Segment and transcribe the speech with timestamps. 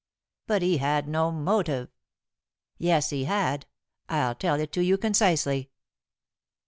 [0.47, 1.89] "But he had no motive."
[2.79, 3.67] "Yes, he had.
[4.09, 5.69] I'll tell it to you concisely."